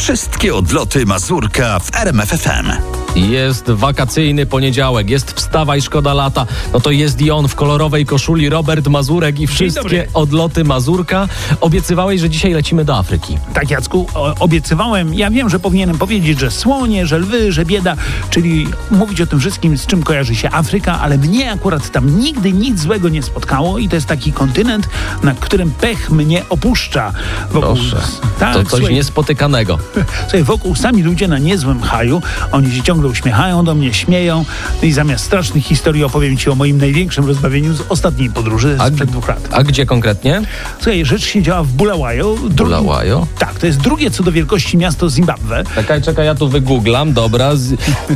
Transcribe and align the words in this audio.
Wszystkie 0.00 0.54
odloty 0.54 1.06
Mazurka 1.06 1.78
w 1.78 1.94
RMFFM. 1.94 2.99
Jest 3.16 3.70
wakacyjny 3.70 4.46
poniedziałek, 4.46 5.10
jest 5.10 5.32
wstawaj 5.32 5.82
szkoda 5.82 6.14
lata. 6.14 6.46
No 6.72 6.80
to 6.80 6.90
jest 6.90 7.20
i 7.20 7.30
on 7.30 7.48
w 7.48 7.54
kolorowej 7.54 8.06
koszuli 8.06 8.48
Robert 8.48 8.88
Mazurek 8.88 9.40
i 9.40 9.46
wszystkie 9.46 10.06
odloty 10.14 10.64
Mazurka. 10.64 11.28
Obiecywałeś, 11.60 12.20
że 12.20 12.30
dzisiaj 12.30 12.52
lecimy 12.52 12.84
do 12.84 12.96
Afryki. 12.96 13.38
Tak, 13.54 13.70
Jacku, 13.70 14.06
obiecywałem. 14.40 15.14
Ja 15.14 15.30
wiem, 15.30 15.50
że 15.50 15.58
powinienem 15.58 15.98
powiedzieć, 15.98 16.40
że 16.40 16.50
słonie, 16.50 17.06
że 17.06 17.18
lwy, 17.18 17.52
że 17.52 17.64
bieda, 17.64 17.96
czyli 18.30 18.66
mówić 18.90 19.20
o 19.20 19.26
tym 19.26 19.40
wszystkim, 19.40 19.78
z 19.78 19.86
czym 19.86 20.02
kojarzy 20.02 20.34
się 20.34 20.50
Afryka, 20.50 21.00
ale 21.00 21.18
mnie 21.18 21.52
akurat 21.52 21.90
tam 21.90 22.20
nigdy 22.20 22.52
nic 22.52 22.80
złego 22.80 23.08
nie 23.08 23.22
spotkało 23.22 23.78
i 23.78 23.88
to 23.88 23.94
jest 23.96 24.06
taki 24.06 24.32
kontynent, 24.32 24.88
na 25.22 25.34
którym 25.34 25.70
pech 25.70 26.10
mnie 26.10 26.42
opuszcza. 26.48 27.12
Wokół, 27.50 27.60
Proszę, 27.60 28.00
tak, 28.38 28.54
to 28.54 28.62
coś 28.62 28.70
słuchaj, 28.70 28.94
niespotykanego. 28.94 29.78
Słuchaj, 30.22 30.42
wokół 30.44 30.74
sami 30.74 31.02
ludzie 31.02 31.28
na 31.28 31.38
niezłym 31.38 31.80
haju, 31.80 32.22
oni 32.52 32.72
się 32.72 32.82
ciągle 33.00 33.10
uśmiechają 33.12 33.64
do 33.64 33.74
mnie, 33.74 33.94
śmieją 33.94 34.44
no 34.82 34.88
i 34.88 34.92
zamiast 34.92 35.24
strasznych 35.24 35.64
historii 35.64 36.04
opowiem 36.04 36.36
ci 36.36 36.50
o 36.50 36.54
moim 36.54 36.78
największym 36.78 37.26
rozbawieniu 37.26 37.74
z 37.74 37.80
ostatniej 37.88 38.30
podróży 38.30 38.76
A- 38.78 38.88
sprzed 38.88 39.10
dwóch 39.10 39.28
lat. 39.28 39.48
A 39.52 39.62
gdzie 39.64 39.86
konkretnie? 39.86 40.42
Słuchaj, 40.76 41.04
rzecz 41.04 41.24
się 41.24 41.42
działa 41.42 41.62
w 41.62 41.68
Bulawayo. 41.68 42.36
Bulawayo? 42.50 43.26
Tak, 43.38 43.58
to 43.58 43.66
jest 43.66 43.78
drugie 43.78 44.10
co 44.10 44.22
do 44.22 44.32
wielkości 44.32 44.76
miasto 44.76 45.10
Zimbabwe. 45.10 45.64
Czekaj, 45.74 46.02
czekaj, 46.02 46.26
ja 46.26 46.34
tu 46.34 46.48
wygooglam, 46.48 47.12
dobra. 47.12 47.56
Z... 47.56 47.74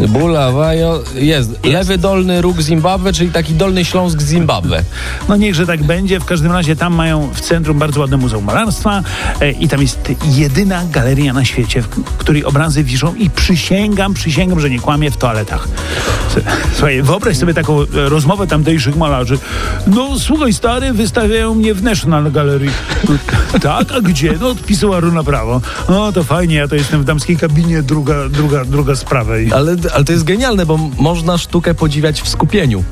Bulawayo, 0.09 1.03
jest. 1.15 1.67
Lewy 1.67 1.99
dolny 1.99 2.43
róg 2.43 2.61
Zimbabwe, 2.61 3.13
czyli 3.13 3.31
taki 3.31 3.55
dolny 3.55 3.85
Śląsk 3.85 4.21
Zimbabwe. 4.21 4.85
No 5.29 5.37
niechże 5.37 5.67
tak 5.67 5.83
będzie. 5.83 6.21
W 6.21 6.25
każdym 6.25 6.53
razie 6.53 6.77
tam 6.77 6.95
mają 6.95 7.31
w 7.35 7.41
centrum 7.41 7.79
bardzo 7.79 8.01
ładne 8.01 8.17
muzeum 8.17 8.45
malarstwa 8.45 9.03
e, 9.41 9.51
i 9.51 9.69
tam 9.69 9.83
jest 9.83 10.13
jedyna 10.27 10.83
galeria 10.93 11.33
na 11.33 11.45
świecie, 11.45 11.83
w 11.83 11.89
której 11.89 12.45
obrazy 12.45 12.85
wiszą 12.85 13.15
i 13.15 13.31
przysięgam, 13.31 14.15
przysięgam, 14.15 14.61
że 14.61 14.71
nie 14.71 14.74
kłamie 14.79 15.11
w 15.11 15.17
toaletach. 15.17 15.69
Słuchaj, 16.73 17.03
wyobraź 17.03 17.37
sobie 17.37 17.55
taką 17.55 17.81
e, 17.83 17.87
rozmowę 17.93 18.47
tamtejszych 18.47 18.97
malarzy. 18.97 19.39
No 19.87 20.19
słuchaj 20.19 20.53
stary, 20.53 20.93
wystawiają 20.93 21.55
mnie 21.55 21.75
w 21.75 21.83
National 21.83 22.33
Gallery. 22.33 22.67
tak, 23.63 23.93
a 23.93 24.01
gdzie? 24.01 24.35
No 24.41 24.49
odpisała 24.49 25.01
runa 25.01 25.25
prawo. 25.25 25.61
No 25.89 26.13
to 26.13 26.25
fajnie, 26.25 26.57
ja 26.57 26.69
to 26.69 26.75
jestem 26.75 27.03
w 27.03 27.05
damskiej 27.05 27.37
kabinie, 27.37 27.83
druga, 27.83 28.29
druga, 28.29 28.65
druga 28.65 28.95
z 28.95 29.05
prawej. 29.05 29.53
Ale, 29.53 29.77
ale 29.95 30.05
to 30.05 30.13
jest 30.13 30.25
genialne, 30.25 30.67
bo 30.67 30.79
można 30.99 31.39
sztukę 31.39 31.75
podziwiać 31.75 32.23
w 32.23 32.29
skupieniu. 32.29 32.85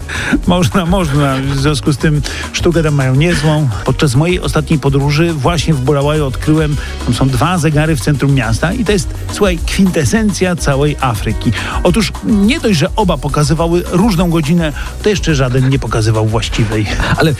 Można, 0.46 0.86
można. 0.86 1.36
W 1.54 1.58
związku 1.58 1.92
z 1.92 1.98
tym 1.98 2.22
sztukę 2.52 2.82
tam 2.82 2.94
mają 2.94 3.14
niezłą. 3.14 3.68
Podczas 3.84 4.14
mojej 4.14 4.40
ostatniej 4.40 4.78
podróży 4.78 5.32
właśnie 5.32 5.74
w 5.74 5.80
Bulawayo 5.80 6.26
odkryłem, 6.26 6.76
tam 7.04 7.14
są 7.14 7.28
dwa 7.28 7.58
zegary 7.58 7.96
w 7.96 8.00
centrum 8.00 8.34
miasta 8.34 8.72
i 8.72 8.84
to 8.84 8.92
jest, 8.92 9.14
słuchaj, 9.32 9.58
kwintesencja 9.66 10.56
całej 10.56 10.96
Afryki. 11.00 11.52
Otóż 11.82 12.12
nie 12.24 12.60
dość, 12.60 12.78
że 12.78 12.86
oba 12.96 13.16
pokazywały 13.18 13.82
różną 13.90 14.30
godzinę, 14.30 14.72
to 15.02 15.08
jeszcze 15.08 15.34
żaden 15.34 15.68
nie 15.68 15.78
pokazywał 15.78 16.26
właściwej. 16.26 16.86
Ale 17.16 17.34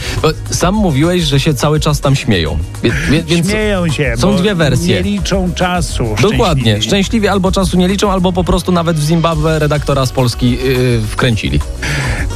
sam 0.51 0.75
mówiłeś, 0.75 1.23
że 1.23 1.41
się 1.41 1.55
cały 1.55 1.81
czas 1.81 2.01
tam 2.01 2.17
śmieją. 2.17 2.59
Wie, 2.83 3.23
więc 3.23 3.49
Śmieją 3.49 3.89
się, 3.89 4.15
są 4.19 4.37
dwie 4.37 4.55
wersje. 4.55 4.95
nie 4.97 5.03
liczą 5.03 5.53
czasu. 5.55 6.05
Dokładnie. 6.23 6.63
szczęśliwie. 6.63 6.83
Szczęśliwie 6.83 7.31
albo 7.33 7.53
czasu 7.53 7.77
nie 7.77 7.89
liczą, 7.89 8.13
albo 8.13 8.33
po 8.33 8.45
prostu 8.45 8.73
nawet 8.73 8.97
w 8.97 9.03
Zimbabwe 9.07 9.59
redaktora 9.59 10.07
z 10.07 10.13
Polski 10.13 10.51
yy, 10.51 11.01
wkręcili. 11.11 11.61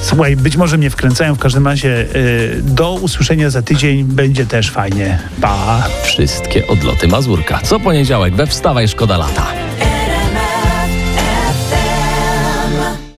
Słuchaj, 0.02 0.36
być 0.36 0.56
może 0.56 0.78
mnie 0.78 0.90
wkręcają, 0.90 1.34
w 1.34 1.38
każdym 1.38 1.66
razie 1.66 2.06
y, 2.16 2.60
do 2.62 2.92
usłyszenia 2.94 3.50
za 3.50 3.62
tydzień 3.62 4.04
będzie 4.04 4.46
też 4.46 4.70
fajnie. 4.70 5.18
Pa! 5.40 5.82
Wszystkie 6.04 6.66
odloty 6.68 7.08
Mazurka. 7.08 7.60
Co 7.64 7.80
poniedziałek 7.80 8.34
we 8.36 8.46
Wstawaj 8.46 8.88
Szkoda 8.88 9.16
Lata. 9.16 9.46